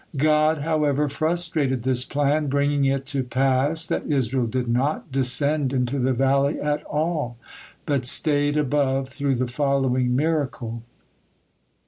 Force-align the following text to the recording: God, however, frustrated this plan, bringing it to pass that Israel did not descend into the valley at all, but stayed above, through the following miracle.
God, 0.17 0.61
however, 0.63 1.07
frustrated 1.07 1.83
this 1.83 2.03
plan, 2.05 2.47
bringing 2.47 2.85
it 2.85 3.05
to 3.13 3.21
pass 3.23 3.85
that 3.85 4.07
Israel 4.11 4.47
did 4.47 4.67
not 4.67 5.11
descend 5.11 5.71
into 5.73 5.99
the 5.99 6.11
valley 6.11 6.59
at 6.59 6.81
all, 6.85 7.37
but 7.85 8.05
stayed 8.05 8.57
above, 8.57 9.09
through 9.09 9.35
the 9.35 9.45
following 9.45 10.15
miracle. 10.15 10.81